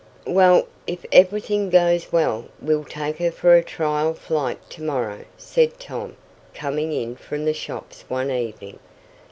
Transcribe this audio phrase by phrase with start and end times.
[0.25, 5.79] "Well, if everything goes well, we'll take her for a trial flight to morrow," said
[5.79, 6.15] Tom,
[6.55, 8.79] coming in from the shops one evening.